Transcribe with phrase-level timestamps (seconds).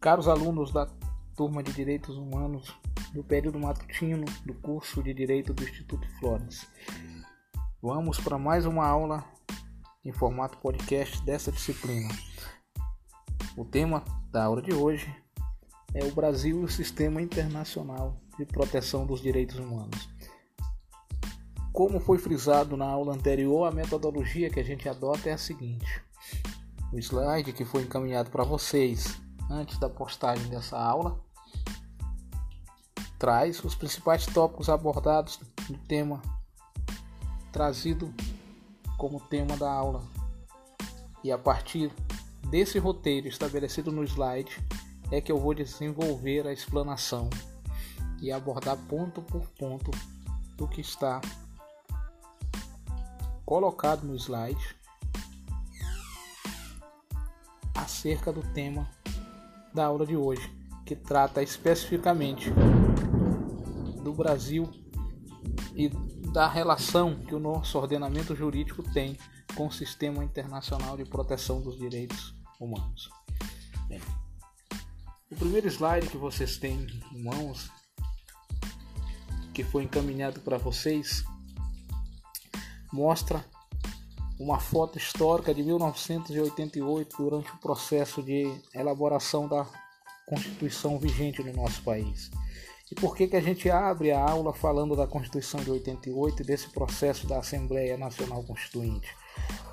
[0.00, 0.86] Caros alunos da
[1.36, 2.72] turma de Direitos Humanos
[3.12, 6.68] do período matutino do curso de Direito do Instituto Flores,
[7.82, 9.24] vamos para mais uma aula
[10.04, 12.14] em formato podcast dessa disciplina.
[13.56, 15.12] O tema da aula de hoje
[15.92, 20.08] é o Brasil e o Sistema Internacional de Proteção dos Direitos Humanos.
[21.72, 26.04] Como foi frisado na aula anterior, a metodologia que a gente adota é a seguinte:
[26.92, 29.20] o slide que foi encaminhado para vocês
[29.50, 31.18] antes da postagem dessa aula,
[33.18, 36.22] traz os principais tópicos abordados no tema
[37.50, 38.12] trazido
[38.96, 40.02] como tema da aula.
[41.24, 41.92] E a partir
[42.48, 44.56] desse roteiro estabelecido no slide
[45.10, 47.28] é que eu vou desenvolver a explanação
[48.20, 49.90] e abordar ponto por ponto
[50.56, 51.20] do que está
[53.44, 54.76] colocado no slide
[57.74, 58.88] acerca do tema
[59.74, 60.50] da aula de hoje,
[60.84, 62.50] que trata especificamente
[64.02, 64.70] do Brasil
[65.74, 65.88] e
[66.32, 69.16] da relação que o nosso ordenamento jurídico tem
[69.54, 73.10] com o Sistema Internacional de Proteção dos Direitos Humanos.
[73.88, 74.00] Bem,
[75.30, 77.70] o primeiro slide que vocês têm em mãos,
[79.52, 81.24] que foi encaminhado para vocês,
[82.92, 83.44] mostra
[84.38, 89.66] uma foto histórica de 1988 durante o processo de elaboração da
[90.26, 92.30] Constituição vigente no nosso país.
[92.90, 96.46] E por que, que a gente abre a aula falando da Constituição de 88 e
[96.46, 99.08] desse processo da Assembleia Nacional Constituinte?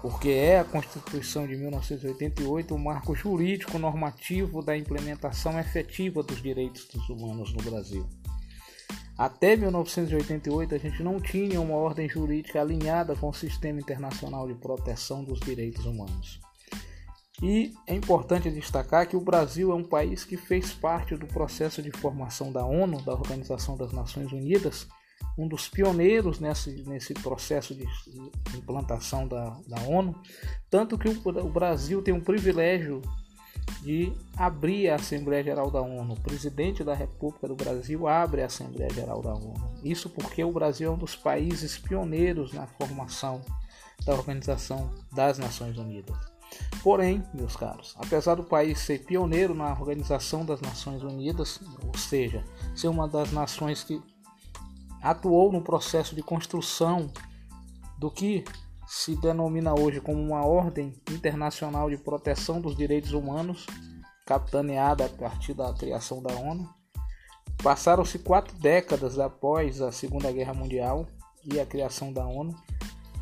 [0.01, 6.85] Porque é a Constituição de 1988 o marco jurídico normativo da implementação efetiva dos direitos
[6.87, 8.05] dos humanos no Brasil.
[9.17, 14.55] Até 1988, a gente não tinha uma ordem jurídica alinhada com o sistema internacional de
[14.55, 16.41] proteção dos direitos humanos.
[17.41, 21.81] E é importante destacar que o Brasil é um país que fez parte do processo
[21.81, 24.87] de formação da ONU, da Organização das Nações Unidas,
[25.37, 27.85] um dos pioneiros nesse, nesse processo de
[28.55, 30.15] implantação da, da ONU,
[30.69, 33.01] tanto que o, o Brasil tem um privilégio
[33.81, 36.13] de abrir a Assembleia Geral da ONU.
[36.13, 39.53] O presidente da República do Brasil abre a Assembleia Geral da ONU.
[39.83, 43.41] Isso porque o Brasil é um dos países pioneiros na formação
[44.03, 46.17] da Organização das Nações Unidas.
[46.83, 52.43] Porém, meus caros, apesar do país ser pioneiro na Organização das Nações Unidas, ou seja,
[52.75, 54.01] ser uma das nações que
[55.01, 57.11] atuou no processo de construção
[57.97, 58.43] do que
[58.87, 63.65] se denomina hoje como uma ordem internacional de proteção dos direitos humanos,
[64.25, 66.69] capitaneada a partir da criação da ONU.
[67.63, 71.07] Passaram-se quatro décadas após a Segunda Guerra Mundial
[71.43, 72.55] e a criação da ONU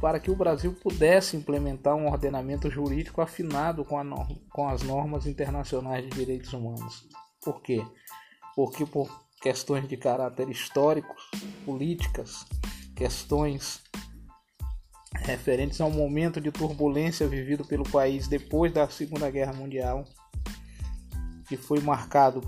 [0.03, 5.25] para que o Brasil pudesse implementar um ordenamento jurídico afinado com, norma, com as normas
[5.25, 7.07] internacionais de direitos humanos.
[7.41, 7.81] Por quê?
[8.53, 9.09] Porque por
[9.41, 11.15] questões de caráter histórico,
[11.65, 12.45] políticas,
[12.93, 13.81] questões
[15.21, 20.05] referentes ao momento de turbulência vivido pelo país depois da Segunda Guerra Mundial,
[21.47, 22.41] que foi marcado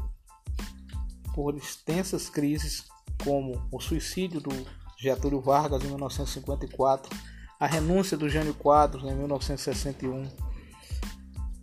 [1.33, 2.85] por extensas crises,
[3.23, 4.51] como o suicídio do
[4.97, 7.15] Getúlio Vargas em 1954,
[7.59, 10.27] a renúncia do Jânio Quadros em 1961,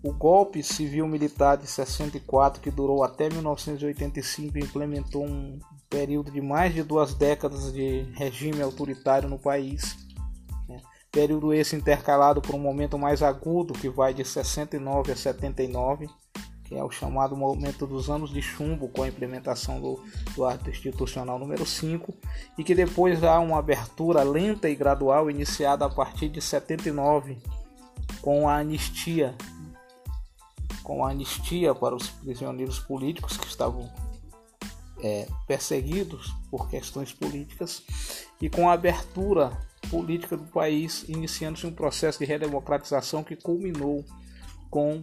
[0.03, 5.59] o golpe civil-militar de 64, que durou até 1985 e implementou um
[5.89, 10.02] período de mais de duas décadas de regime autoritário no país
[11.13, 16.09] período esse intercalado por um momento mais agudo que vai de 69 a 79,
[16.65, 20.03] que é o chamado momento dos anos de chumbo com a implementação do,
[20.35, 22.15] do ato institucional número 5
[22.57, 27.37] e que depois há uma abertura lenta e gradual iniciada a partir de 79
[28.23, 29.35] com a anistia
[30.83, 33.93] com a anistia para os prisioneiros políticos que estavam
[35.03, 37.83] é, perseguidos por questões políticas
[38.41, 39.53] e com a abertura
[39.93, 44.03] política do país, iniciando-se um processo de redemocratização que culminou
[44.71, 45.03] com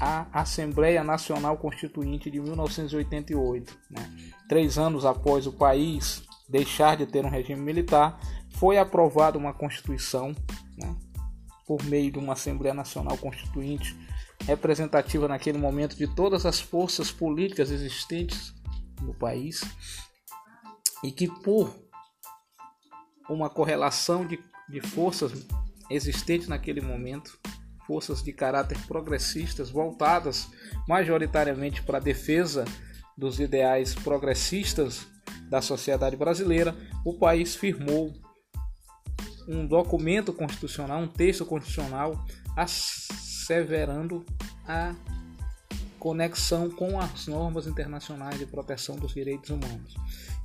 [0.00, 3.78] a Assembleia Nacional Constituinte de 1988.
[3.88, 4.32] Né?
[4.48, 8.20] Três anos após o país deixar de ter um regime militar,
[8.50, 10.34] foi aprovada uma Constituição
[10.76, 10.96] né?
[11.64, 13.96] por meio de uma Assembleia Nacional Constituinte
[14.44, 18.52] representativa naquele momento de todas as forças políticas existentes
[19.00, 19.62] no país
[21.02, 21.74] e que por
[23.28, 24.38] uma correlação de,
[24.68, 25.32] de forças
[25.90, 27.38] existentes naquele momento,
[27.86, 30.48] forças de caráter progressistas voltadas
[30.88, 32.64] majoritariamente para a defesa
[33.16, 35.06] dos ideais progressistas
[35.48, 36.74] da sociedade brasileira,
[37.04, 38.12] o país firmou
[39.46, 42.24] um documento constitucional, um texto constitucional
[42.56, 44.24] asseverando
[44.66, 44.94] a
[45.98, 49.94] conexão com as normas internacionais de proteção dos direitos humanos.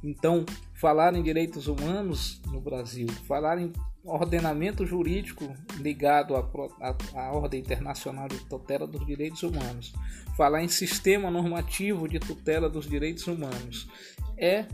[0.04, 0.46] Então,
[0.78, 6.40] falar em direitos humanos no Brasil, falar em ordenamento jurídico ligado à,
[6.80, 9.94] à, à, ordem internacional de tutela dos direitos humanos,
[10.38, 13.90] falar em sistema normativo de tutela dos direitos humanos,
[14.38, 14.66] é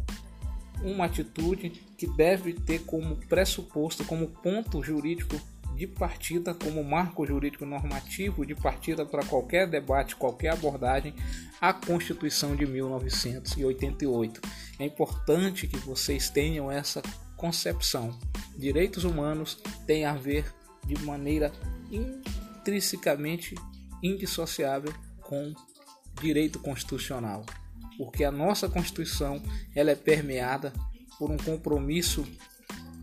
[0.84, 5.40] uma atitude que deve ter como pressuposto, como ponto jurídico
[5.76, 11.14] de partida, como marco jurídico normativo de partida para qualquer debate, qualquer abordagem,
[11.60, 14.42] a Constituição de 1988.
[14.80, 17.02] É importante que vocês tenham essa
[17.36, 18.18] concepção.
[18.58, 20.46] Direitos humanos têm a ver
[20.86, 21.52] de maneira
[21.92, 23.56] intrinsecamente
[24.02, 25.54] indissociável com
[26.22, 27.46] direito constitucional,
[27.98, 29.42] porque a nossa Constituição
[29.76, 30.72] ela é permeada
[31.18, 32.26] por um compromisso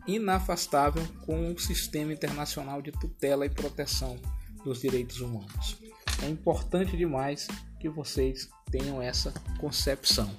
[0.06, 4.18] inafastável com o sistema internacional de tutela e proteção
[4.64, 5.76] dos direitos humanos.
[6.22, 7.48] É importante demais
[7.78, 10.30] que vocês tenham essa concepção.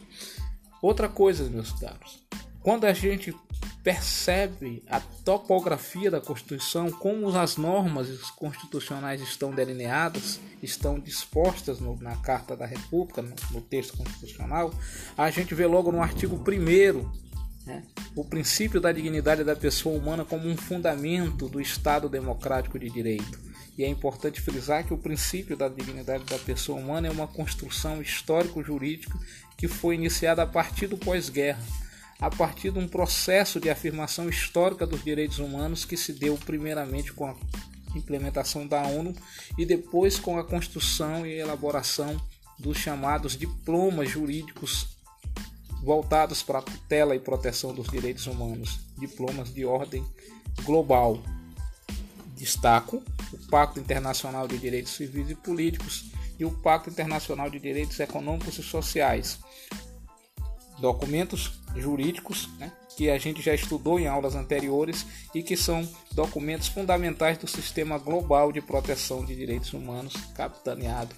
[0.82, 2.24] Outra coisa, meus caros,
[2.62, 3.36] quando a gente
[3.84, 12.16] percebe a topografia da Constituição, como as normas constitucionais estão delineadas, estão dispostas no, na
[12.18, 14.72] Carta da República, no, no, texto constitucional,
[15.18, 17.31] a gente vê logo no artigo 1
[17.66, 17.84] né?
[18.16, 23.40] o princípio da dignidade da pessoa humana como um fundamento do Estado democrático de direito.
[23.78, 28.02] E é importante frisar que o princípio da dignidade da pessoa humana é uma construção
[28.02, 29.18] histórico-jurídica
[29.58, 31.62] que foi iniciada a partir do pós-guerra,
[32.20, 37.14] a partir de um processo de afirmação histórica dos direitos humanos que se deu primeiramente
[37.14, 37.36] com a
[37.96, 39.16] implementação da ONU
[39.58, 42.20] e depois com a construção e elaboração
[42.60, 45.01] dos chamados diplomas jurídicos
[45.82, 50.06] voltados para a tutela e proteção dos direitos humanos, diplomas de ordem
[50.64, 51.20] global.
[52.36, 58.00] Destaco o Pacto Internacional de Direitos Civis e Políticos e o Pacto Internacional de Direitos
[58.00, 59.40] Econômicos e Sociais.
[60.80, 66.68] Documentos jurídicos né, que a gente já estudou em aulas anteriores e que são documentos
[66.68, 71.16] fundamentais do sistema global de proteção de direitos humanos capitaneado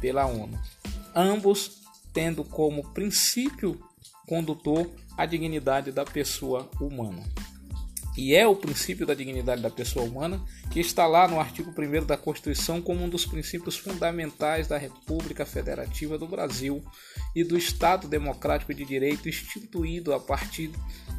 [0.00, 0.58] pela ONU.
[1.14, 1.79] Ambos
[2.12, 3.80] tendo como princípio
[4.26, 7.22] condutor a dignidade da pessoa humana.
[8.16, 12.04] E é o princípio da dignidade da pessoa humana que está lá no artigo 1
[12.04, 16.82] da Constituição como um dos princípios fundamentais da República Federativa do Brasil
[17.34, 20.72] e do Estado Democrático de Direito instituído a partir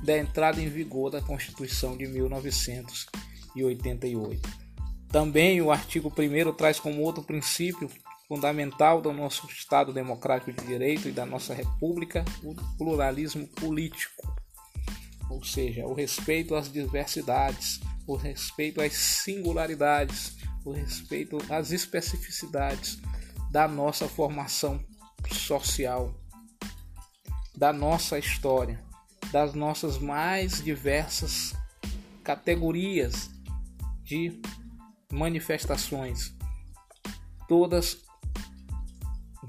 [0.04, 4.62] da entrada em vigor da Constituição de 1988.
[5.10, 7.90] Também o artigo 1 traz como outro princípio
[8.32, 14.34] fundamental do nosso Estado democrático de direito e da nossa República, o pluralismo político,
[15.30, 23.02] ou seja, o respeito às diversidades, o respeito às singularidades, o respeito às especificidades
[23.52, 24.82] da nossa formação
[25.30, 26.16] social,
[27.54, 28.82] da nossa história,
[29.30, 31.54] das nossas mais diversas
[32.24, 33.30] categorias
[34.06, 34.42] de
[35.12, 36.34] manifestações,
[37.46, 38.10] todas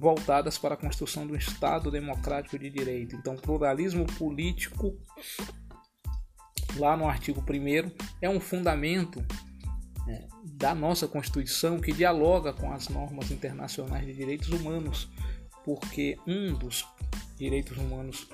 [0.02, 3.14] voltadas para a construção do Estado democrático de direito.
[3.14, 4.98] Então, pluralismo político,
[6.76, 9.24] lá no artigo 1, é um fundamento
[10.08, 15.08] é, da nossa Constituição que dialoga com as normas internacionais de direitos humanos,
[15.64, 16.84] porque um dos
[17.38, 18.28] direitos humanos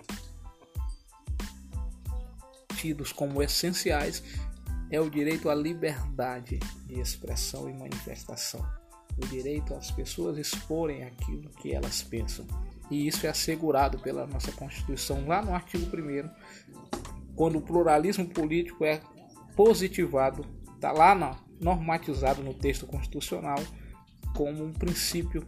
[2.77, 4.25] tidos como essenciais
[4.91, 8.67] é o direito à liberdade de expressão e manifestação
[9.23, 12.47] o direito às pessoas exporem aquilo que elas pensam.
[12.91, 16.29] E isso é assegurado pela nossa Constituição lá no artigo 1
[17.35, 19.01] quando o pluralismo político é
[19.55, 20.45] positivado,
[20.75, 23.59] está lá no, normatizado no texto constitucional
[24.35, 25.47] como um princípio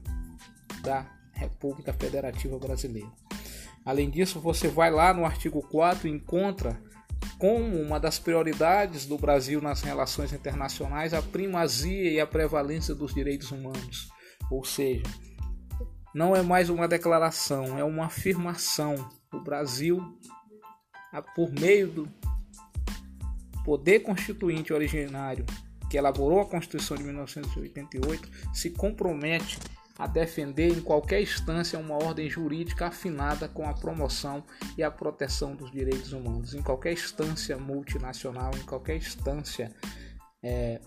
[0.82, 3.10] da República Federativa Brasileira.
[3.84, 6.80] Além disso, você vai lá no artigo 4 e encontra
[7.40, 13.14] como uma das prioridades do Brasil nas relações internacionais a primazia e a prevalência dos
[13.14, 14.10] direitos humanos.
[14.50, 15.02] Ou seja,
[16.14, 18.94] não é mais uma declaração, é uma afirmação.
[19.32, 20.04] O Brasil,
[21.34, 22.08] por meio do
[23.64, 25.46] poder constituinte originário
[25.88, 29.58] que elaborou a Constituição de 1988, se compromete
[30.00, 34.42] a defender em qualquer instância uma ordem jurídica afinada com a promoção
[34.78, 36.54] e a proteção dos direitos humanos.
[36.54, 39.70] Em qualquer instância multinacional, em qualquer instância
[40.42, 40.80] é,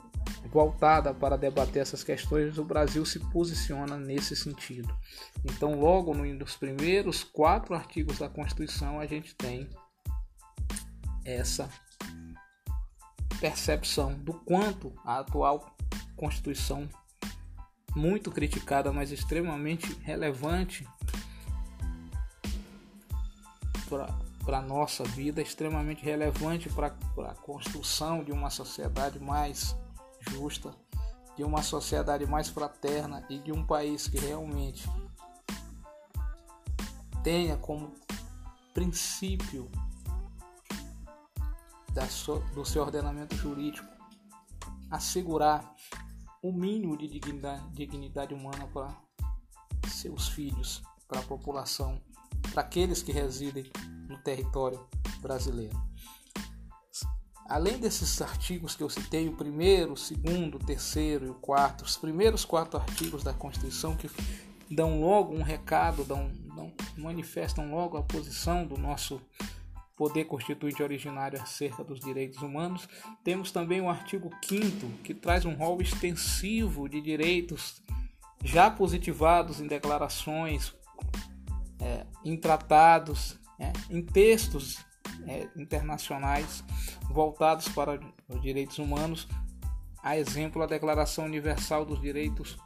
[0.52, 4.92] voltada para debater essas questões, o Brasil se posiciona nesse sentido.
[5.46, 9.70] Então, logo nos primeiros quatro artigos da Constituição, a gente tem
[11.24, 11.70] essa
[13.40, 15.78] percepção do quanto a atual
[16.16, 16.90] Constituição
[17.96, 20.88] muito criticada, mas extremamente relevante
[24.44, 29.76] para a nossa vida, extremamente relevante para a construção de uma sociedade mais
[30.20, 30.74] justa,
[31.36, 34.90] de uma sociedade mais fraterna e de um país que realmente
[37.24, 37.94] tenha como
[38.74, 39.70] princípio
[42.56, 43.88] do seu ordenamento jurídico
[44.90, 45.76] assegurar
[46.44, 48.94] o mínimo de dignidade, dignidade humana para
[49.88, 52.02] seus filhos, para a população,
[52.52, 53.72] para aqueles que residem
[54.10, 54.86] no território
[55.22, 55.82] brasileiro.
[57.48, 61.86] Além desses artigos que eu citei, o primeiro, o segundo, o terceiro e o quarto,
[61.86, 64.10] os primeiros quatro artigos da Constituição que
[64.70, 69.22] dão logo um recado, dão, dão, manifestam logo a posição do nosso
[69.96, 72.88] poder constituinte originário acerca dos direitos humanos.
[73.24, 77.82] Temos também o artigo 5 que traz um rol extensivo de direitos
[78.44, 80.74] já positivados em declarações,
[81.80, 84.78] é, em tratados, é, em textos
[85.28, 86.64] é, internacionais
[87.10, 89.28] voltados para os direitos humanos,
[90.02, 92.58] a exemplo a Declaração Universal dos Direitos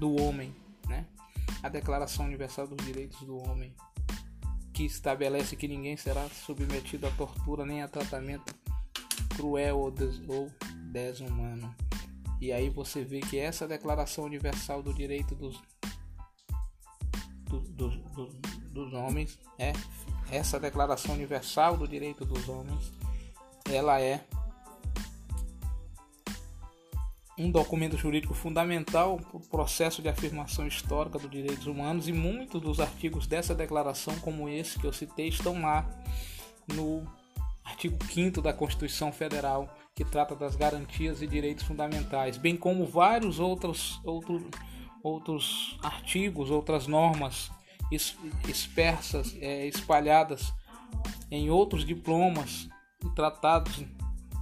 [0.00, 0.54] do Homem,
[0.88, 1.06] né?
[1.62, 3.74] a Declaração Universal dos Direitos do Homem,
[4.72, 8.54] que estabelece que ninguém será submetido a tortura nem a tratamento
[9.36, 10.50] cruel ou, des ou
[10.90, 11.74] desumano.
[12.40, 15.60] E aí você vê que essa Declaração Universal do Direito dos,
[17.48, 18.26] do, do, do,
[18.72, 19.72] dos Homens é
[20.30, 22.90] essa Declaração Universal do Direito dos Homens,
[23.70, 24.24] ela é
[27.38, 32.60] um documento jurídico fundamental para o processo de afirmação histórica dos direitos humanos e muitos
[32.60, 35.88] dos artigos dessa declaração, como esse que eu citei, estão lá
[36.74, 37.06] no
[37.64, 43.38] artigo 5 da Constituição Federal, que trata das garantias e direitos fundamentais, bem como vários
[43.38, 44.42] outros, outros,
[45.02, 47.50] outros artigos, outras normas
[48.44, 50.52] dispersas, é, espalhadas
[51.30, 52.68] em outros diplomas
[53.04, 53.84] e tratados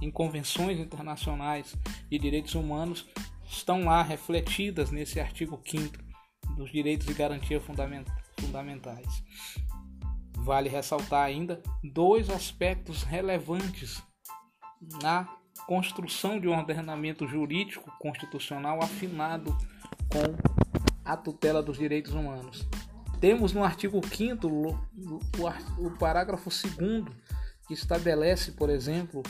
[0.01, 1.75] em convenções internacionais
[2.09, 3.07] de direitos humanos
[3.45, 5.97] estão lá refletidas nesse artigo 5
[6.55, 9.23] dos direitos e garantias fundamentais.
[10.37, 14.01] Vale ressaltar ainda dois aspectos relevantes
[15.01, 15.27] na
[15.67, 19.55] construção de um ordenamento jurídico constitucional afinado
[20.09, 20.35] com
[21.05, 22.67] a tutela dos direitos humanos.
[23.19, 27.05] Temos no artigo 5 o, parágrafo 2
[27.67, 29.21] que estabelece, por exemplo,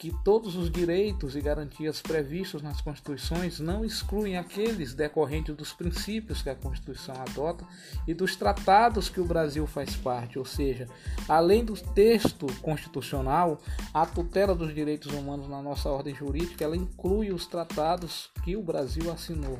[0.00, 6.40] que todos os direitos e garantias previstos nas constituições não excluem aqueles decorrentes dos princípios
[6.40, 7.66] que a Constituição adota
[8.08, 10.88] e dos tratados que o Brasil faz parte, ou seja,
[11.28, 13.60] além do texto constitucional,
[13.92, 18.62] a tutela dos direitos humanos na nossa ordem jurídica, ela inclui os tratados que o
[18.62, 19.58] Brasil assinou.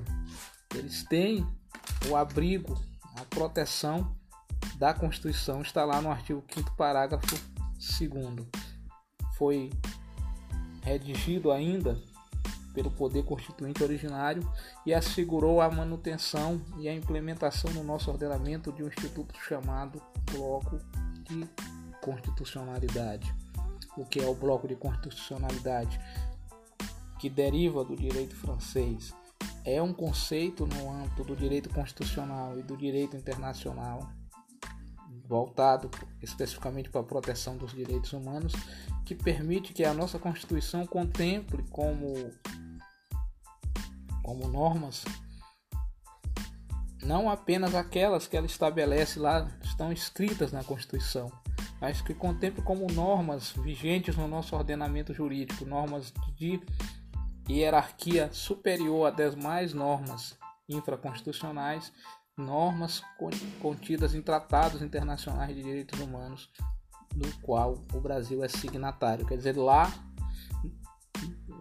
[0.75, 1.47] Eles têm
[2.09, 2.81] o abrigo,
[3.15, 4.17] a proteção
[4.77, 7.27] da Constituição, está lá no artigo 5 parágrafo
[7.77, 8.49] 2
[9.37, 9.71] foi
[10.83, 11.99] redigido ainda
[12.73, 14.49] pelo poder constituinte originário
[14.87, 20.79] e assegurou a manutenção e a implementação no nosso ordenamento de um instituto chamado Bloco
[21.29, 21.47] de
[22.01, 23.33] Constitucionalidade.
[23.97, 26.01] O que é o Bloco de Constitucionalidade?
[27.19, 29.13] Que deriva do direito francês.
[29.65, 34.11] É um conceito no âmbito do direito constitucional e do direito internacional
[35.31, 35.89] voltado
[36.21, 38.53] especificamente para a proteção dos direitos humanos,
[39.07, 42.33] que permite que a nossa Constituição contemple como,
[44.25, 45.05] como normas
[47.01, 51.33] não apenas aquelas que ela estabelece lá, estão escritas na Constituição,
[51.81, 56.61] mas que contemple como normas vigentes no nosso ordenamento jurídico, normas de
[57.49, 60.37] hierarquia superior a demais normas
[60.69, 61.93] infraconstitucionais
[62.41, 63.03] normas
[63.61, 66.51] contidas em tratados internacionais de direitos humanos,
[67.15, 69.27] do qual o Brasil é signatário.
[69.27, 69.93] Quer dizer, lá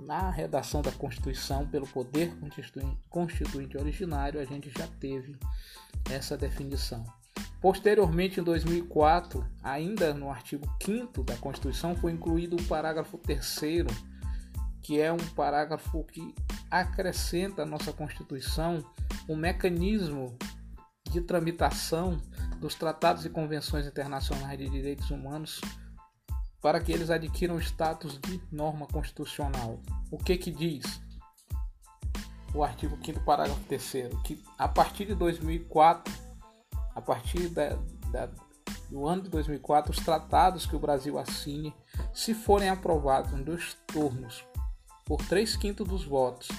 [0.01, 2.35] na redação da Constituição, pelo poder
[3.09, 5.37] constituinte originário, a gente já teve
[6.09, 7.03] essa definição.
[7.61, 13.85] Posteriormente, em 2004, ainda no artigo 5 da Constituição, foi incluído o parágrafo 3,
[14.81, 16.33] que é um parágrafo que
[16.71, 18.83] acrescenta à nossa Constituição
[19.27, 20.35] um mecanismo
[21.09, 22.21] de tramitação
[22.59, 25.61] dos tratados e convenções internacionais de direitos humanos
[26.61, 29.79] para que eles adquiram status de norma constitucional.
[30.11, 31.01] O que que diz?
[32.53, 36.13] O artigo 5 parágrafo 3 que a partir de 2004,
[36.95, 37.77] a partir da,
[38.11, 38.29] da,
[38.89, 41.73] do ano de 2004, os tratados que o Brasil assine,
[42.13, 44.43] se forem aprovados em dois turnos
[45.05, 46.49] por três quintos dos votos,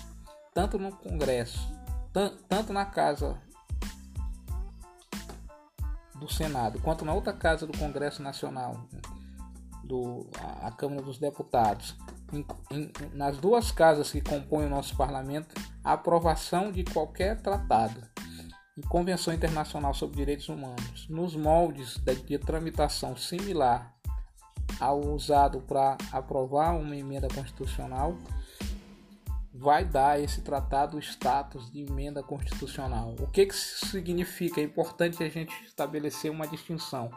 [0.54, 1.60] tanto no Congresso,
[2.48, 3.36] tanto na Casa
[6.20, 8.86] do Senado, quanto na outra casa do Congresso Nacional,
[9.82, 10.28] do,
[10.62, 11.96] a, Câmara dos Deputados,
[12.32, 18.00] em, em, nas duas casas que compõem o nosso parlamento, a aprovação de qualquer tratado
[18.76, 23.92] e convenção internacional sobre direitos humanos, nos moldes de, de tramitação similar
[24.78, 28.16] ao usado para aprovar uma emenda constitucional,
[29.52, 33.14] vai dar esse tratado o status de emenda constitucional.
[33.18, 34.60] O que, que isso significa?
[34.60, 37.10] É importante a gente estabelecer uma distinção.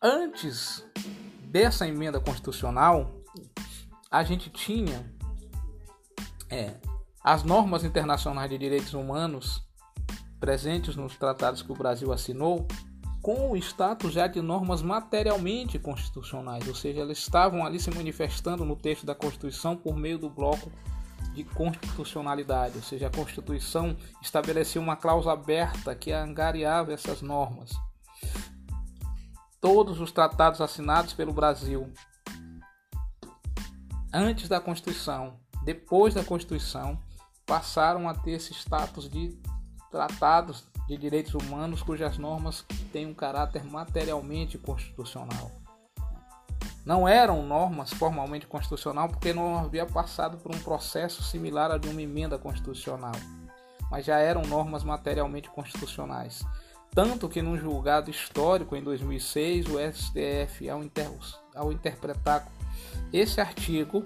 [0.00, 0.84] Antes
[1.42, 3.12] dessa emenda constitucional,
[4.10, 5.04] a gente tinha
[6.48, 6.76] é,
[7.22, 9.62] as normas internacionais de direitos humanos
[10.38, 12.66] presentes nos tratados que o Brasil assinou
[13.22, 18.64] com o status já de normas materialmente constitucionais, ou seja, elas estavam ali se manifestando
[18.64, 20.72] no texto da Constituição por meio do bloco
[21.32, 27.72] de constitucionalidade, ou seja, a Constituição estabelecia uma cláusula aberta que angariava essas normas.
[29.60, 31.90] Todos os tratados assinados pelo Brasil
[34.12, 36.98] antes da Constituição, depois da Constituição,
[37.46, 39.38] passaram a ter esse status de
[39.90, 45.61] tratados de direitos humanos cujas normas têm um caráter materialmente constitucional
[46.84, 51.88] não eram normas formalmente constitucional porque não havia passado por um processo similar a de
[51.88, 53.12] uma emenda constitucional,
[53.90, 56.44] mas já eram normas materialmente constitucionais.
[56.94, 61.10] Tanto que num julgado histórico em 2006, o STF, ao, inter...
[61.54, 62.46] ao interpretar
[63.12, 64.04] esse artigo,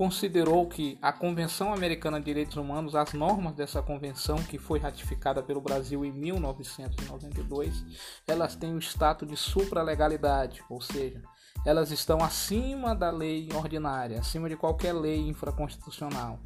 [0.00, 5.42] considerou que a Convenção Americana de Direitos Humanos, as normas dessa convenção, que foi ratificada
[5.42, 7.84] pelo Brasil em 1992,
[8.26, 11.22] elas têm o status de supralegalidade, ou seja,
[11.66, 16.40] elas estão acima da lei ordinária, acima de qualquer lei infraconstitucional,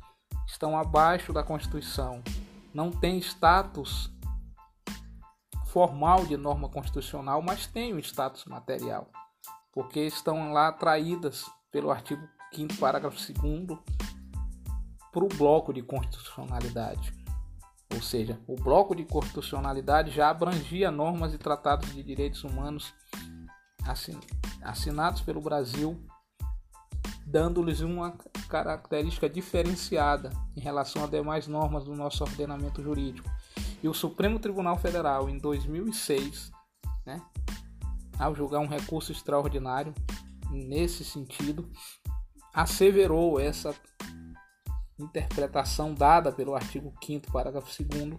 [0.49, 2.25] estão abaixo da Constituição,
[2.75, 4.13] não têm status
[5.67, 9.09] formal de norma constitucional, mas têm o status material,
[9.73, 13.79] porque estão lá atraídas pelo artigo 5 parágrafo 2
[15.13, 17.13] para o bloco de constitucionalidade.
[17.95, 22.93] Ou seja, o bloco de constitucionalidade já abrangia normas e tratados de direitos humanos
[24.63, 26.01] assinados pelo Brasil,
[27.27, 28.17] dando-lhes uma
[28.49, 33.31] característica diferenciada em relação a demais normas do nosso ordenamento jurídico.
[33.83, 36.51] E o Supremo Tribunal Federal, em 2006,
[37.07, 37.23] né,
[38.19, 39.95] ao julgar um recurso extraordinário
[40.51, 41.71] nesse sentido,
[42.55, 43.75] asseverou essa
[44.99, 48.15] interpretação dada pelo artigo 5 parágrafo 2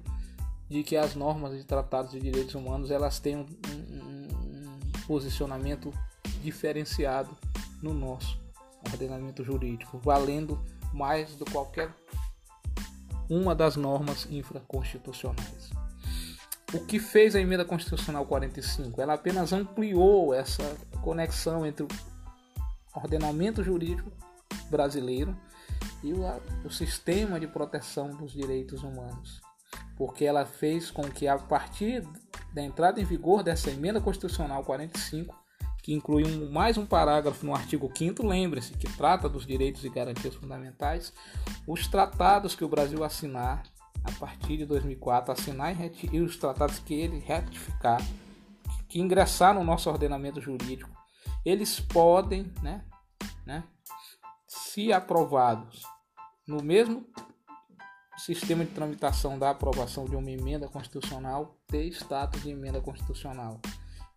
[0.69, 5.93] de que as normas de tratados de direitos humanos elas têm um, um, um posicionamento
[6.41, 7.36] diferenciado
[7.82, 8.39] no nosso
[8.86, 10.60] ordenamento jurídico, valendo
[10.93, 11.93] mais do que qualquer
[13.30, 15.69] uma das normas infraconstitucionais.
[16.74, 19.00] O que fez a emenda constitucional 45?
[19.02, 20.63] Ela apenas ampliou essa
[21.02, 21.88] conexão entre o
[22.93, 24.12] ordenamento jurídico
[24.69, 25.36] brasileiro
[26.04, 26.21] e o,
[26.63, 29.41] o sistema de proteção dos direitos humanos,
[29.97, 32.08] porque ela fez com que, a partir
[32.54, 35.36] da entrada em vigor dessa emenda constitucional 45,
[35.84, 39.89] que inclui um, mais um parágrafo no artigo 5 lembre-se, que trata dos direitos e
[39.89, 41.13] garantias fundamentais,
[41.67, 43.63] os tratados que o Brasil assinar
[44.04, 48.01] a partir de 2004, assinar e, e os tratados que ele ratificar,
[48.88, 50.89] que ingressar no nosso ordenamento jurídico,
[51.43, 52.84] eles podem, né,
[53.45, 53.63] né,
[54.76, 55.84] se aprovados
[56.46, 57.08] no mesmo
[58.18, 63.62] sistema de tramitação da aprovação de uma emenda constitucional, ter status de emenda constitucional.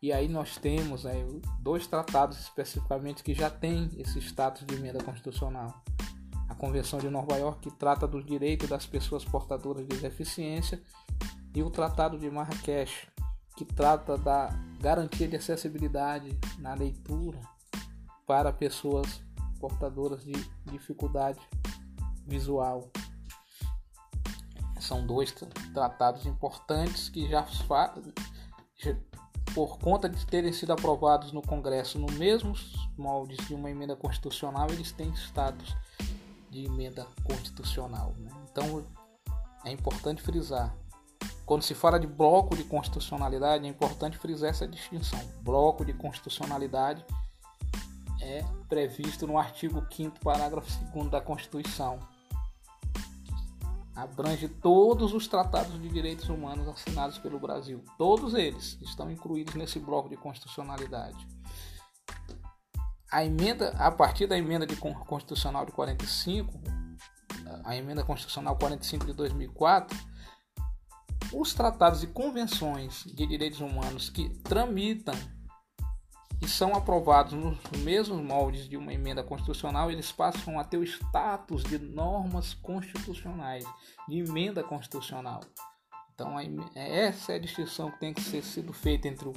[0.03, 1.25] E aí nós temos aí,
[1.61, 5.81] dois tratados especificamente que já têm esse status de emenda constitucional.
[6.49, 10.83] A Convenção de Nova York, que trata dos direitos das pessoas portadoras de deficiência,
[11.55, 13.09] e o Tratado de Marrakech,
[13.57, 14.49] que trata da
[14.81, 17.41] garantia de acessibilidade na leitura
[18.27, 19.23] para pessoas
[19.59, 20.33] portadoras de
[20.67, 21.41] dificuldade
[22.27, 22.91] visual.
[24.81, 25.35] São dois
[25.75, 27.45] tratados importantes que já,
[29.55, 34.69] por conta de terem sido aprovados no Congresso no mesmos moldes de uma emenda constitucional,
[34.71, 35.75] eles têm status
[36.51, 38.15] de emenda constitucional.
[38.19, 38.31] Né?
[38.51, 38.85] Então
[39.65, 40.75] é importante frisar.
[41.45, 45.19] Quando se fala de bloco de constitucionalidade, é importante frisar essa distinção.
[45.41, 47.05] Bloco de constitucionalidade
[48.21, 51.99] é previsto no artigo 5 parágrafo 2 da Constituição.
[53.95, 57.83] Abrange todos os tratados de direitos humanos assinados pelo Brasil.
[57.97, 61.27] Todos eles estão incluídos nesse bloco de constitucionalidade.
[63.11, 66.61] A emenda, a partir da emenda de constitucional de 45,
[67.65, 69.99] a emenda constitucional 45 de 2004,
[71.33, 75.15] os tratados e convenções de direitos humanos que tramitam
[76.41, 80.85] e são aprovados nos mesmos moldes de uma emenda constitucional, eles passam a ter o
[80.85, 83.65] status de normas constitucionais,
[84.09, 85.41] de emenda constitucional.
[86.15, 86.37] Então,
[86.75, 89.33] essa é a distinção que tem que ser sido feita entre o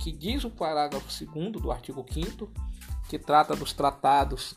[0.00, 2.50] que diz o parágrafo 2 do artigo 5
[3.08, 4.54] que trata dos tratados,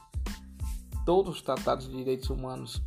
[1.05, 2.81] todos os tratados de direitos humanos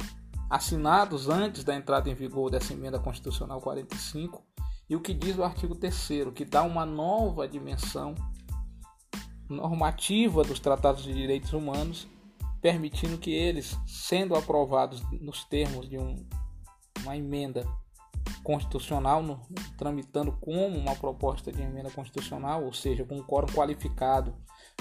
[0.49, 4.43] assinados antes da entrada em vigor dessa emenda constitucional 45,
[4.89, 8.15] e o que diz o artigo 3 que dá uma nova dimensão
[9.49, 12.09] normativa dos tratados de direitos humanos,
[12.61, 16.27] permitindo que eles, sendo aprovados nos termos de um,
[17.03, 17.67] uma emenda
[18.43, 19.41] constitucional, no,
[19.77, 24.35] tramitando como uma proposta de emenda constitucional, ou seja, com um quórum qualificado,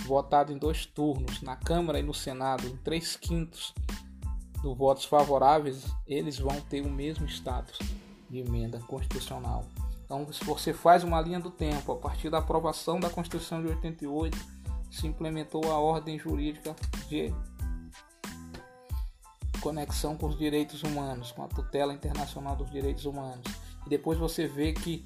[0.06, 3.74] votado em dois turnos, na Câmara e no Senado, em três quintos
[4.62, 7.78] dos votos favoráveis, eles vão ter o mesmo status
[8.30, 9.66] de emenda constitucional.
[10.06, 13.68] Então, se você faz uma linha do tempo, a partir da aprovação da Constituição de
[13.68, 14.38] 88,
[14.90, 16.76] se implementou a ordem jurídica
[17.08, 17.34] de
[19.62, 23.46] conexão com os direitos humanos, com a tutela internacional dos direitos humanos.
[23.86, 25.06] E depois você vê que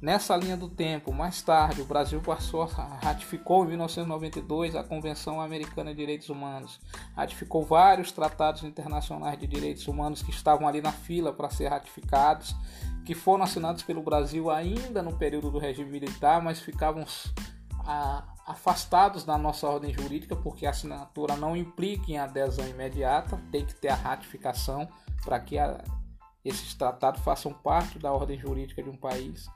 [0.00, 2.64] nessa linha do tempo, mais tarde, o Brasil passou
[3.00, 6.80] ratificou em 1992 a Convenção Americana de Direitos Humanos,
[7.14, 12.56] ratificou vários tratados internacionais de direitos humanos que estavam ali na fila para ser ratificados,
[13.04, 17.04] que foram assinados pelo Brasil ainda no período do regime militar, mas ficavam
[17.86, 23.64] a, afastados da nossa ordem jurídica, porque a assinatura não implica em adesão imediata, tem
[23.64, 24.88] que ter a ratificação
[25.24, 25.82] para que a,
[26.44, 29.46] esses tratados façam parte da ordem jurídica de um país.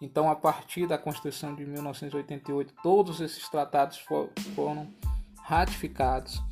[0.00, 4.92] Então, a partir da Constituição de 1988, todos esses tratados for, foram
[5.42, 6.42] ratificados.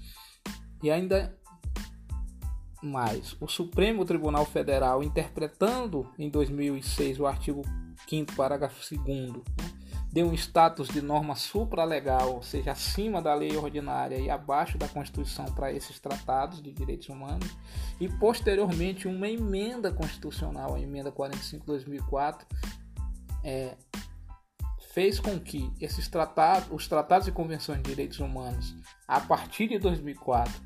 [0.82, 1.36] E ainda
[2.82, 7.62] mais, o Supremo Tribunal Federal, interpretando em 2006 o artigo
[8.08, 9.42] 5 parágrafo 2
[10.14, 14.86] deu um status de norma supralegal, ou seja, acima da lei ordinária e abaixo da
[14.86, 17.48] Constituição para esses tratados de direitos humanos,
[18.00, 22.46] e posteriormente uma emenda constitucional, a emenda 45/2004,
[23.42, 23.76] é,
[24.92, 28.72] fez com que esses tratados, os tratados e convenções de direitos humanos,
[29.08, 30.62] a partir de 2004,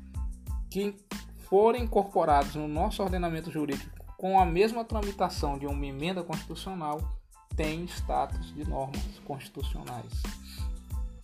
[0.69, 0.95] que
[1.49, 7.18] forem incorporados no nosso ordenamento jurídico com a mesma tramitação de uma emenda constitucional,
[7.59, 10.13] tem status de normas constitucionais.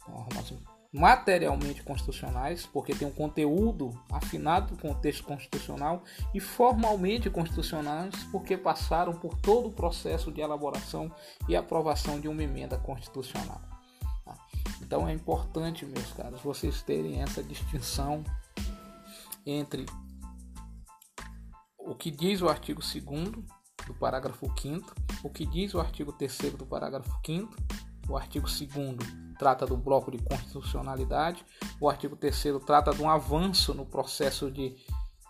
[0.06, 0.54] Normas
[0.91, 9.13] materialmente constitucionais, porque tem um conteúdo afinado do contexto constitucional, e formalmente constitucionais, porque passaram
[9.13, 11.10] por todo o processo de elaboração
[11.48, 13.62] e aprovação de uma emenda constitucional.
[14.26, 14.38] Tá?
[14.82, 18.26] Então é importante, meus caros, vocês terem essa distinção
[19.45, 19.86] entre
[21.78, 23.45] o que diz o artigo 2
[23.88, 27.56] do parágrafo 5 o que diz o artigo 3 do parágrafo 5
[28.08, 31.46] o artigo 2 trata do bloco de constitucionalidade,
[31.80, 34.76] o artigo 3 trata de um avanço no processo de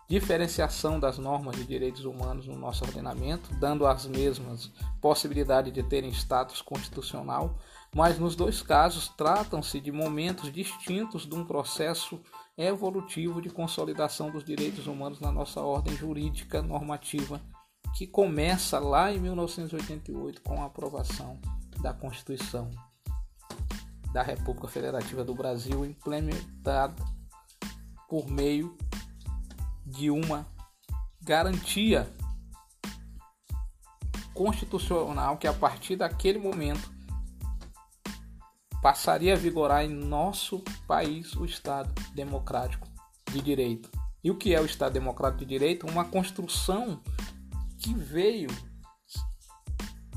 [0.08, 6.12] diferenciação das normas de direitos humanos no nosso ordenamento, dando as mesmas possibilidade de terem
[6.12, 7.58] status constitucional,
[7.93, 12.21] mas nos dois casos tratam-se de momentos distintos de um processo
[12.55, 17.41] evolutivo de consolidação dos direitos humanos na nossa ordem jurídica normativa
[17.93, 21.39] que começa lá em 1988 com a aprovação
[21.81, 22.69] da Constituição
[24.11, 26.95] da República Federativa do Brasil, implementada
[28.07, 28.77] por meio
[29.85, 30.47] de uma
[31.21, 32.09] garantia
[34.33, 36.93] constitucional que a partir daquele momento
[38.81, 42.87] passaria a vigorar em nosso país o Estado democrático
[43.31, 43.89] de direito.
[44.23, 45.87] E o que é o Estado democrático de direito?
[45.87, 47.01] Uma construção
[47.85, 48.49] que veio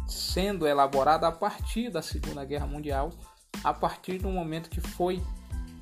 [0.07, 3.11] sendo elaborada a partir da Segunda Guerra Mundial,
[3.63, 5.23] a partir do momento que foi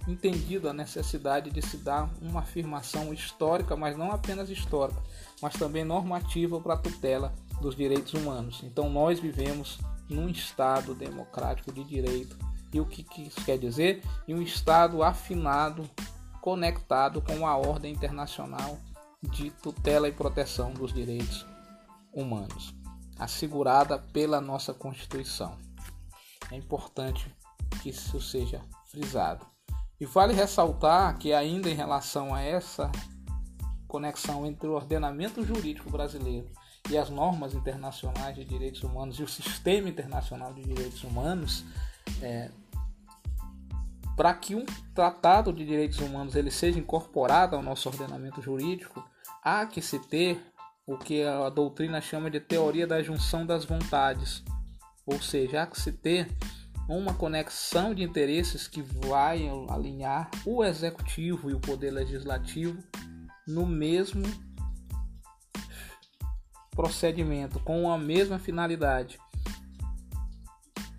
[0.09, 5.01] entendido a necessidade de se dar uma afirmação histórica, mas não apenas histórica,
[5.41, 8.63] mas também normativa para a tutela dos direitos humanos.
[8.65, 12.37] Então nós vivemos num Estado democrático de direito.
[12.73, 14.03] E o que isso quer dizer?
[14.27, 15.89] Em um Estado afinado,
[16.41, 18.77] conectado com a ordem internacional
[19.23, 21.47] de tutela e proteção dos direitos
[22.17, 22.75] humanos,
[23.19, 25.57] assegurada pela nossa Constituição.
[26.51, 27.31] É importante
[27.83, 29.47] que isso seja frisado.
[30.01, 32.91] E vale ressaltar que, ainda em relação a essa
[33.87, 36.51] conexão entre o ordenamento jurídico brasileiro
[36.91, 41.65] e as normas internacionais de direitos humanos e o sistema internacional de direitos humanos,
[42.23, 42.51] é,
[44.17, 49.05] para que um tratado de direitos humanos ele seja incorporado ao nosso ordenamento jurídico,
[49.43, 50.41] há que se ter
[50.87, 54.45] o que a doutrina chama de teoria da junção das vontades,
[55.05, 56.29] ou seja, há que se ter
[56.89, 62.81] uma conexão de interesses que vai alinhar o executivo e o poder legislativo
[63.47, 64.23] no mesmo
[66.71, 69.19] procedimento, com a mesma finalidade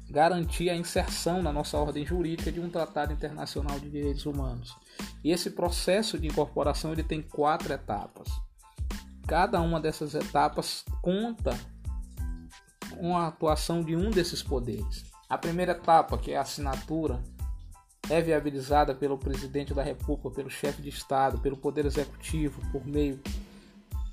[0.10, 4.76] garantir a inserção na nossa ordem jurídica de um tratado internacional de direitos humanos.
[5.23, 8.28] E esse processo de incorporação ele tem quatro etapas.
[9.28, 11.60] Cada uma dessas etapas conta
[12.98, 15.04] com a atuação de um desses poderes.
[15.30, 17.22] A primeira etapa, que é a assinatura,
[18.10, 23.20] é viabilizada pelo presidente da República, pelo chefe de Estado, pelo Poder Executivo, por meio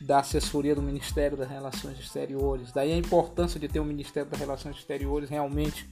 [0.00, 2.72] da assessoria do Ministério das Relações Exteriores.
[2.72, 5.88] Daí a importância de ter um Ministério das Relações Exteriores realmente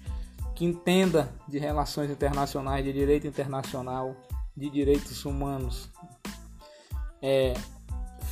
[0.54, 4.16] que entenda de relações internacionais, de direito internacional,
[4.56, 5.88] de direitos humanos.
[7.22, 7.54] É,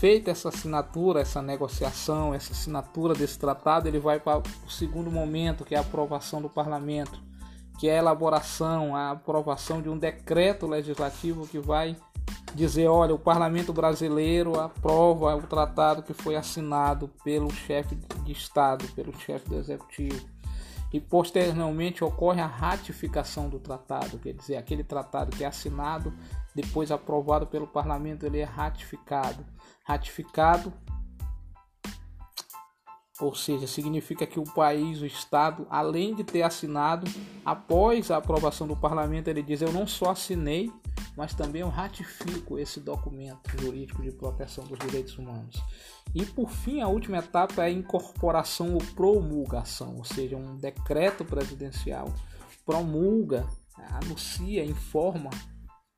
[0.01, 5.63] feita essa assinatura, essa negociação, essa assinatura desse tratado, ele vai para o segundo momento,
[5.63, 7.21] que é a aprovação do parlamento,
[7.79, 11.95] que é a elaboração, a aprovação de um decreto legislativo que vai
[12.55, 18.89] dizer, olha, o parlamento brasileiro aprova o tratado que foi assinado pelo chefe de Estado,
[18.95, 20.27] pelo chefe do executivo.
[20.95, 26.11] E posteriormente ocorre a ratificação do tratado, quer dizer, aquele tratado que é assinado,
[26.55, 29.45] depois aprovado pelo parlamento, ele é ratificado.
[29.91, 30.73] Ratificado
[33.21, 37.07] ou seja, significa que o país, o Estado, além de ter assinado,
[37.45, 40.73] após a aprovação do parlamento, ele diz: Eu não só assinei,
[41.17, 45.63] mas também eu ratifico esse documento jurídico de proteção dos direitos humanos.
[46.15, 51.23] E por fim, a última etapa é a incorporação ou promulgação, ou seja, um decreto
[51.23, 52.07] presidencial
[52.65, 53.47] promulga,
[54.03, 55.31] anuncia, informa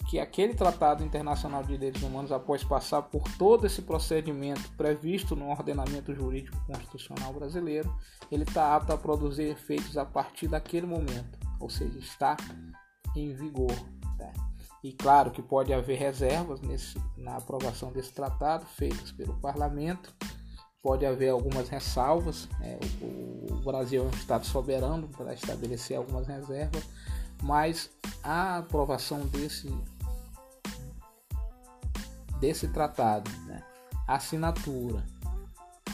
[0.09, 5.51] que aquele Tratado Internacional de Direitos Humanos, após passar por todo esse procedimento previsto no
[5.51, 7.95] ordenamento jurídico constitucional brasileiro,
[8.31, 12.37] ele está apto a produzir efeitos a partir daquele momento, ou seja, está
[13.15, 13.73] em vigor.
[14.19, 14.33] Tá?
[14.83, 20.13] E claro que pode haver reservas nesse, na aprovação desse tratado feitas pelo parlamento,
[20.83, 22.49] pode haver algumas ressalvas.
[22.61, 26.83] É, o, o Brasil é um Estado soberano para estabelecer algumas reservas,
[27.43, 27.91] mas
[28.23, 29.69] a aprovação desse
[32.43, 33.63] desse tratado, né?
[34.05, 35.07] a assinatura,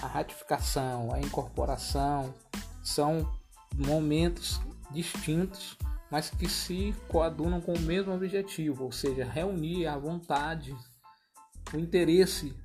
[0.03, 2.35] a ratificação, a incorporação
[2.83, 3.31] são
[3.77, 4.59] momentos
[4.91, 5.77] distintos,
[6.11, 10.75] mas que se coadunam com o mesmo objetivo, ou seja, reunir a vontade,
[11.75, 12.57] o interesse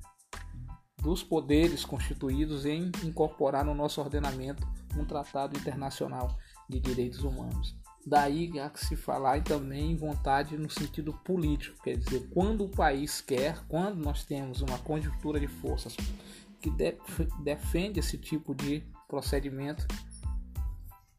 [1.02, 4.66] dos poderes constituídos em incorporar no nosso ordenamento
[4.96, 6.34] um tratado internacional
[6.70, 7.76] de direitos humanos.
[8.06, 12.68] Daí há que se falar também em vontade no sentido político, quer dizer, quando o
[12.68, 15.96] país quer, quando nós temos uma conjuntura de forças
[16.60, 16.96] que de,
[17.42, 19.86] defende esse tipo de procedimento,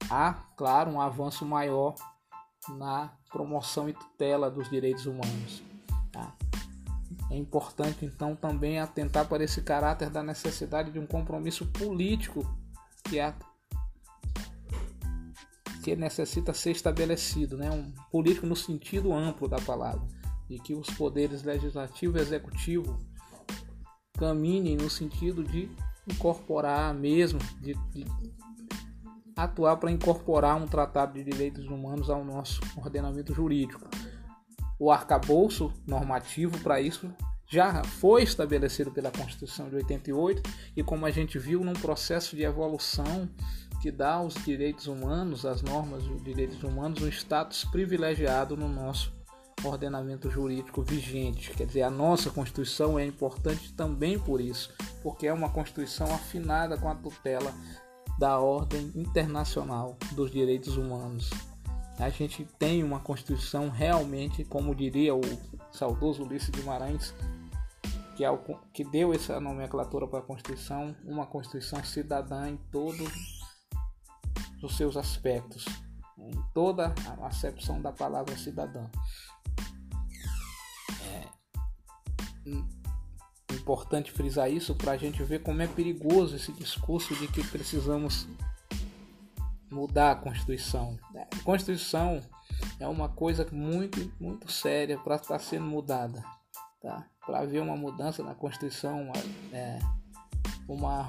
[0.10, 1.95] há, claro, um avanço maior
[2.69, 5.63] na promoção e tutela dos direitos humanos.
[6.12, 6.36] Tá?
[7.32, 12.45] É importante então também atentar para esse caráter da necessidade de um compromisso político
[13.04, 13.34] que é
[15.86, 17.69] que necessita ser estabelecido, né?
[17.69, 20.02] um político no sentido amplo da palavra,
[20.50, 23.00] de que os poderes legislativo e executivo
[24.17, 25.69] caminhem no sentido de
[26.10, 28.04] incorporar mesmo, de, de
[29.36, 33.88] atuar para incorporar um tratado de direitos humanos ao nosso ordenamento jurídico.
[34.80, 37.13] O arcabouço normativo para isso
[37.48, 40.41] já foi estabelecido pela Constituição de 88
[40.76, 43.30] e como a gente viu num processo de evolução
[43.86, 49.13] que dá aos direitos humanos, às normas de direitos humanos, um status privilegiado no nosso
[49.63, 51.52] ordenamento jurídico vigente.
[51.52, 56.80] Quer dizer, a nossa Constituição é importante também por isso, porque é uma Constituição afinada
[56.80, 57.54] com a tutela
[58.17, 61.30] da ordem internacional dos direitos humanos.
[62.00, 65.21] A gente tem uma Constituição realmente, como diria o
[65.71, 67.13] saudoso Ulisses Guimarães,
[68.17, 68.39] que, é o,
[68.74, 73.06] que deu essa nomenclatura para a Constituição, uma Constituição cidadã em todo
[74.65, 75.63] nos seus aspectos,
[76.17, 78.89] em toda a acepção da palavra cidadão.
[81.04, 81.28] É
[83.54, 88.28] importante frisar isso para a gente ver como é perigoso esse discurso de que precisamos
[89.71, 90.97] mudar a Constituição.
[91.15, 92.19] A Constituição
[92.80, 96.23] é uma coisa muito, muito séria para estar sendo mudada.
[96.82, 97.08] Tá?
[97.23, 99.12] Para haver uma mudança na Constituição,
[99.54, 99.78] é,
[100.67, 101.04] uma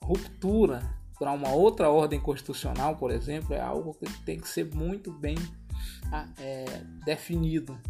[0.00, 5.10] ruptura para uma outra ordem constitucional, por exemplo, é algo que tem que ser muito
[5.10, 5.36] bem
[6.12, 7.80] ah, é, definido.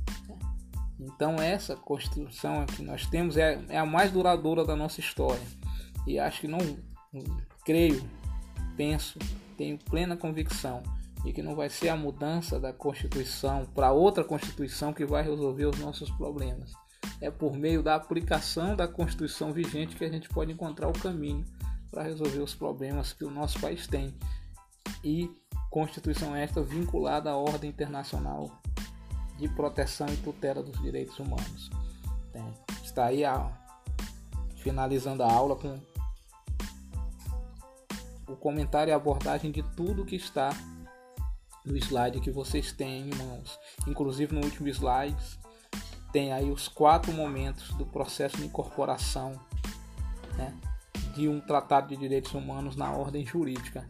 [1.01, 5.43] Então essa Constituição que nós temos é, é a mais duradoura da nossa história.
[6.07, 6.61] E acho que não
[7.65, 8.09] creio,
[8.77, 9.19] penso,
[9.59, 10.81] tenho plena convicção
[11.25, 15.67] de que não vai ser a mudança da Constituição para outra Constituição que vai resolver
[15.67, 16.73] os nossos problemas.
[17.21, 21.45] É por meio da aplicação da Constituição vigente que a gente pode encontrar o caminho
[21.95, 24.13] para resolver os problemas que o nosso país tem.
[25.05, 25.31] E
[25.71, 28.51] Constituição esta vinculada à ordem internacional
[29.39, 31.71] de proteção e tutela dos direitos humanos.
[32.83, 33.51] Está aí a,
[34.57, 35.81] finalizando a aula com
[38.29, 40.51] o comentário e abordagem de tudo que está
[41.65, 43.59] no slide que vocês têm em mãos.
[43.87, 45.17] Inclusive no último slide
[46.13, 49.33] tem aí os quatro momentos do processo de incorporação
[50.37, 50.55] né,
[51.15, 53.89] de um tratado de direitos humanos na ordem jurídica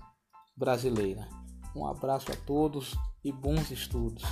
[0.56, 1.26] brasileira.
[1.74, 4.22] Um abraço a todos e bons estudos.